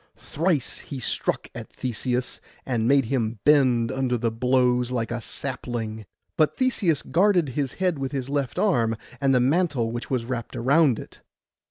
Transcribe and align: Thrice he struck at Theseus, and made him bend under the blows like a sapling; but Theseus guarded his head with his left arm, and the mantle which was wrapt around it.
Thrice 0.17 0.79
he 0.79 0.99
struck 0.99 1.47
at 1.53 1.71
Theseus, 1.71 2.41
and 2.65 2.87
made 2.87 3.05
him 3.05 3.37
bend 3.43 3.91
under 3.91 4.17
the 4.17 4.31
blows 4.31 4.89
like 4.89 5.11
a 5.11 5.21
sapling; 5.21 6.07
but 6.37 6.57
Theseus 6.57 7.03
guarded 7.03 7.49
his 7.49 7.73
head 7.73 7.99
with 7.99 8.11
his 8.11 8.27
left 8.27 8.57
arm, 8.57 8.95
and 9.21 9.35
the 9.35 9.39
mantle 9.39 9.91
which 9.91 10.09
was 10.09 10.25
wrapt 10.25 10.55
around 10.55 10.97
it. 10.97 11.21